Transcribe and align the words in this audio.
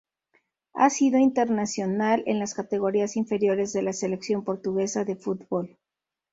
Ha 0.73 0.89
sido 0.89 1.19
internacional 1.19 2.23
en 2.25 2.39
las 2.39 2.55
categorías 2.55 3.15
inferiores 3.17 3.71
de 3.71 3.83
la 3.83 3.93
Selección 3.93 4.43
portuguesa 4.43 5.05
de 5.05 5.15
fútbol. 5.15 5.77